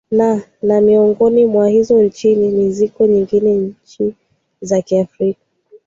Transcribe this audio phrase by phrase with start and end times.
[0.11, 4.15] naa na miongoni mwa hizo nchini ni ni ziko nyingine nchi
[4.61, 5.41] za kiafrika